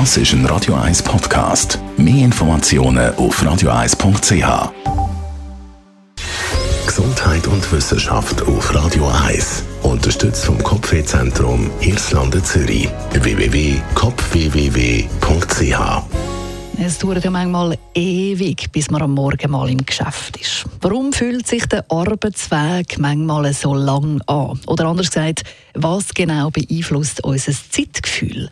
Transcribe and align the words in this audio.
Das 0.00 0.16
ist 0.16 0.32
ein 0.32 0.44
Radio 0.46 0.74
1 0.74 1.04
Podcast. 1.04 1.78
Mehr 1.96 2.24
Informationen 2.24 3.14
auf 3.14 3.40
radio1.ch. 3.40 4.72
Gesundheit 6.84 7.46
und 7.46 7.70
Wissenschaft 7.70 8.42
auf 8.42 8.74
Radio 8.74 9.08
1. 9.24 9.62
Unterstützt 9.84 10.46
vom 10.46 10.60
Kopfwehzentrum 10.60 11.70
Irlande 11.80 12.42
Zürich. 12.42 12.88
www.kopfwww.ch 13.12 16.02
es 16.76 16.98
dauert 16.98 17.22
ja 17.22 17.30
manchmal 17.30 17.78
ewig, 17.94 18.72
bis 18.72 18.90
man 18.90 19.00
am 19.00 19.12
Morgen 19.12 19.48
mal 19.48 19.70
im 19.70 19.86
Geschäft 19.86 20.36
ist. 20.38 20.64
Warum 20.80 21.12
fühlt 21.12 21.46
sich 21.46 21.66
der 21.66 21.84
Arbeitsweg 21.88 22.98
manchmal 22.98 23.52
so 23.52 23.74
lang 23.74 24.20
an? 24.26 24.58
Oder 24.66 24.86
anders 24.86 25.12
gesagt, 25.12 25.44
was 25.74 26.12
genau 26.12 26.50
beeinflusst 26.50 27.22
unser 27.22 27.52
Zeitgefühl? 27.52 28.50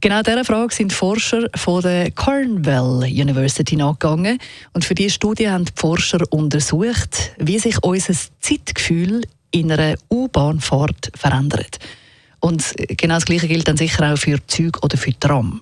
Genau 0.00 0.22
dieser 0.22 0.44
Frage 0.44 0.72
sind 0.72 0.92
Forscher 0.92 1.48
von 1.56 1.82
der 1.82 2.12
Cornell 2.12 3.02
University 3.02 3.74
nachgegangen. 3.74 4.38
Und 4.72 4.84
für 4.84 4.94
diese 4.94 5.10
Studie 5.10 5.50
haben 5.50 5.64
die 5.64 5.72
Forscher 5.74 6.20
untersucht, 6.30 7.32
wie 7.38 7.58
sich 7.58 7.82
unser 7.82 8.14
Zeitgefühl 8.38 9.22
in 9.50 9.72
einer 9.72 9.96
U-Bahnfahrt 10.08 11.10
verändert. 11.16 11.80
Und 12.38 12.74
genau 12.76 13.14
das 13.14 13.24
Gleiche 13.24 13.48
gilt 13.48 13.66
dann 13.66 13.76
sicher 13.76 14.12
auch 14.12 14.16
für 14.16 14.38
Züge 14.46 14.78
oder 14.82 14.96
für 14.96 15.18
Tram. 15.18 15.60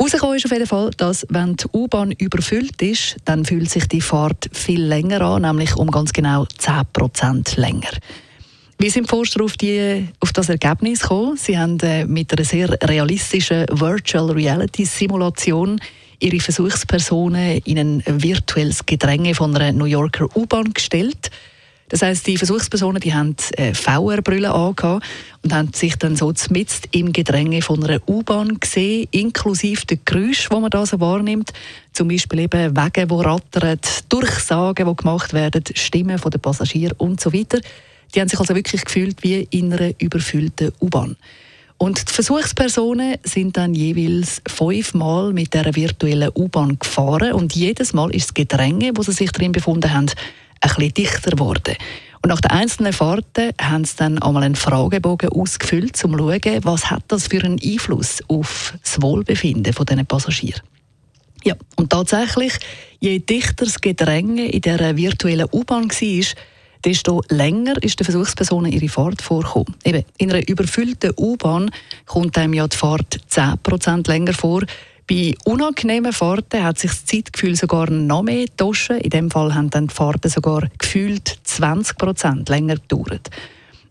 Rausgekommen 0.00 0.36
ist 0.36 0.46
auf 0.46 0.52
jeden 0.52 0.66
Fall, 0.66 0.90
dass 0.96 1.26
wenn 1.28 1.56
die 1.56 1.66
U-Bahn 1.74 2.12
überfüllt 2.12 2.80
ist, 2.80 3.16
dann 3.26 3.44
fühlt 3.44 3.68
sich 3.68 3.86
die 3.88 4.00
Fahrt 4.00 4.48
viel 4.54 4.82
länger 4.82 5.20
an, 5.20 5.42
nämlich 5.42 5.76
um 5.76 5.90
ganz 5.90 6.14
genau 6.14 6.44
10% 6.44 7.60
länger. 7.60 7.90
Wie 8.80 8.88
sind 8.88 9.08
Forscher 9.10 9.44
auf, 9.44 9.58
die, 9.58 10.08
auf 10.20 10.32
das 10.32 10.48
Ergebnis 10.48 11.00
gekommen? 11.00 11.36
Sie 11.36 11.58
haben 11.58 11.78
äh, 11.80 12.06
mit 12.06 12.32
einer 12.32 12.46
sehr 12.46 12.70
realistischen 12.82 13.66
Virtual 13.70 14.30
Reality 14.30 14.86
Simulation 14.86 15.78
ihre 16.18 16.40
Versuchspersonen 16.40 17.58
in 17.66 17.78
ein 17.78 18.02
virtuelles 18.06 18.86
Gedränge 18.86 19.34
von 19.34 19.54
einer 19.54 19.72
New 19.72 19.84
Yorker 19.84 20.34
U-Bahn 20.34 20.72
gestellt. 20.72 21.30
Das 21.90 22.00
heißt, 22.00 22.26
die 22.26 22.38
Versuchspersonen 22.38 23.02
die 23.02 23.12
haben 23.12 23.36
äh, 23.58 23.74
VR-Brillen 23.74 24.50
angehabt 24.50 25.04
und 25.42 25.52
haben 25.52 25.74
sich 25.74 25.96
dann 25.96 26.16
so 26.16 26.32
mitten 26.48 26.88
im 26.92 27.12
Gedränge 27.12 27.60
von 27.60 27.84
einer 27.84 28.00
U-Bahn 28.08 28.60
gesehen, 28.60 29.08
inklusive 29.10 29.84
der 29.84 29.98
Geräusche, 30.06 30.48
die 30.48 30.58
man 30.58 30.70
da 30.70 30.86
so 30.86 30.98
wahrnimmt. 31.00 31.52
Zum 31.92 32.08
Beispiel 32.08 32.38
eben 32.38 32.74
Wege, 32.74 33.06
die 33.06 33.14
rattern, 33.14 33.78
Durchsagen, 34.08 34.88
die 34.88 34.96
gemacht 34.96 35.34
werden, 35.34 35.64
Stimmen 35.74 36.18
der 36.18 36.38
Passagiere 36.38 36.94
und 36.94 37.20
so 37.20 37.34
weiter. 37.34 37.60
Die 38.14 38.20
haben 38.20 38.28
sich 38.28 38.38
also 38.40 38.54
wirklich 38.54 38.84
gefühlt 38.84 39.22
wie 39.22 39.46
in 39.50 39.72
einer 39.72 39.92
überfüllten 40.00 40.72
U-Bahn. 40.80 41.16
Und 41.78 42.10
die 42.10 42.12
Versuchspersonen 42.12 43.16
sind 43.22 43.56
dann 43.56 43.72
jeweils 43.72 44.42
fünfmal 44.46 45.32
mit 45.32 45.54
der 45.54 45.74
virtuellen 45.74 46.30
U-Bahn 46.34 46.78
gefahren 46.78 47.32
und 47.32 47.54
jedes 47.54 47.94
Mal 47.94 48.14
ist 48.14 48.28
das 48.28 48.34
Gedränge, 48.34 48.92
wo 48.94 49.02
sie 49.02 49.12
sich 49.12 49.32
drin 49.32 49.52
befunden 49.52 49.92
haben, 49.92 50.10
ein 50.60 50.68
bisschen 50.74 50.92
dichter 50.92 51.30
geworden. 51.30 51.76
Und 52.22 52.28
nach 52.28 52.40
den 52.42 52.50
einzelnen 52.50 52.92
Fahrten 52.92 53.52
haben 53.58 53.86
sie 53.86 53.96
dann 53.96 54.18
einmal 54.18 54.42
einen 54.42 54.56
Fragebogen 54.56 55.30
ausgefüllt, 55.30 56.04
um 56.04 56.12
zu 56.12 56.18
schauen, 56.18 56.64
was 56.64 56.90
hat 56.90 57.04
das 57.08 57.28
für 57.28 57.42
einen 57.42 57.58
Einfluss 57.64 58.22
auf 58.28 58.74
das 58.82 59.00
Wohlbefinden 59.00 59.62
dieser 59.62 60.04
Passagiere. 60.04 60.60
Ja, 61.44 61.54
und 61.76 61.88
tatsächlich, 61.88 62.52
je 63.00 63.20
dichter 63.20 63.64
das 63.64 63.80
Gedränge 63.80 64.50
in 64.50 64.60
dieser 64.60 64.98
virtuellen 64.98 65.48
U-Bahn 65.50 65.88
war, 65.88 66.24
desto 66.84 67.22
länger 67.28 67.82
ist 67.82 67.98
der 67.98 68.04
Versuchspersonen 68.04 68.72
ihre 68.72 68.88
Fahrt 68.88 69.22
vorgekommen. 69.22 69.74
Eben, 69.84 70.04
in 70.18 70.32
einer 70.32 70.48
überfüllten 70.48 71.12
U-Bahn 71.18 71.70
kommt 72.06 72.36
einem 72.38 72.54
ja 72.54 72.66
die 72.66 72.76
Fahrt 72.76 73.20
10% 73.30 74.08
länger 74.08 74.32
vor. 74.32 74.62
Bei 75.08 75.34
unangenehmen 75.44 76.12
Fahrten 76.12 76.62
hat 76.62 76.78
sich 76.78 76.90
das 76.90 77.04
Zeitgefühl 77.04 77.56
sogar 77.56 77.90
noch 77.90 78.22
mehr 78.22 78.46
getauscht. 78.46 78.90
In 78.90 79.10
dem 79.10 79.30
Fall 79.30 79.54
haben 79.54 79.68
dann 79.70 79.88
die 79.88 79.94
Fahrten 79.94 80.30
sogar 80.30 80.68
gefühlt 80.78 81.38
20% 81.46 82.48
länger 82.48 82.76
gedauert. 82.76 83.28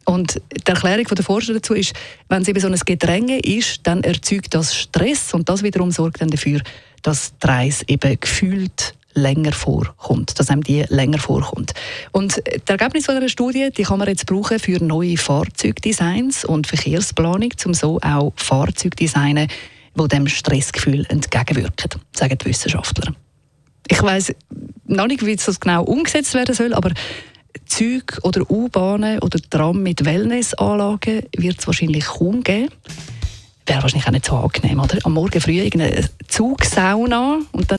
Und 0.05 0.41
die 0.51 0.71
Erklärung 0.71 1.05
der 1.05 1.23
Forscher 1.23 1.53
dazu 1.53 1.73
ist, 1.73 1.93
wenn 2.29 2.41
es 2.41 2.47
eben 2.47 2.59
so 2.59 2.67
ein 2.67 2.79
Gedränge 2.83 3.39
ist, 3.39 3.81
dann 3.85 4.03
erzeugt 4.03 4.55
das 4.55 4.75
Stress 4.75 5.33
und 5.33 5.49
das 5.49 5.61
wiederum 5.61 5.91
sorgt 5.91 6.21
dann 6.21 6.29
dafür, 6.29 6.61
dass 7.03 7.37
die 7.37 7.47
Reise 7.47 7.83
eben 7.87 8.19
gefühlt 8.19 8.95
länger 9.13 9.51
vorkommt, 9.51 10.39
dass 10.39 10.49
einem 10.49 10.63
die 10.63 10.83
länger 10.89 11.19
vorkommt. 11.19 11.73
Und 12.11 12.37
das 12.37 12.79
Ergebnis 12.79 13.05
von 13.05 13.15
dieser 13.15 13.29
Studie, 13.29 13.69
die 13.75 13.83
kann 13.83 13.99
man 13.99 14.07
jetzt 14.07 14.25
brauchen 14.25 14.59
für 14.59 14.83
neue 14.83 15.17
Fahrzeugdesigns 15.17 16.45
und 16.45 16.67
Verkehrsplanung, 16.67 17.51
um 17.65 17.73
so 17.73 17.99
auch 18.01 18.33
Fahrzeugdesignen, 18.35 19.47
die 19.95 20.07
dem 20.07 20.27
Stressgefühl 20.27 21.05
entgegenwirken, 21.09 22.01
sagen 22.15 22.37
die 22.37 22.45
Wissenschaftler. 22.45 23.13
Ich 23.87 24.01
weiß 24.01 24.33
noch 24.85 25.07
nicht, 25.07 25.25
wie 25.25 25.35
das 25.35 25.59
genau 25.59 25.83
umgesetzt 25.83 26.33
werden 26.35 26.53
soll, 26.53 26.73
aber 26.73 26.91
Züge 27.65 28.21
oder 28.21 28.49
U-Bahnen 28.49 29.19
oder 29.19 29.39
Tram 29.49 29.81
mit 29.81 30.05
Wellnessanlagen 30.05 31.23
wird 31.35 31.59
es 31.59 31.67
wahrscheinlich 31.67 32.05
kaum 32.05 32.43
geben. 32.43 32.69
Wäre 33.65 33.83
wahrscheinlich 33.83 34.07
auch 34.07 34.11
nicht 34.11 34.25
so 34.25 34.35
angenehm, 34.35 34.79
oder? 34.79 34.97
Am 35.03 35.13
Morgen 35.13 35.41
früh 35.41 35.59
irgendeine 35.59 36.09
Zugsauna 36.27 37.39
und 37.51 37.71
dann 37.71 37.78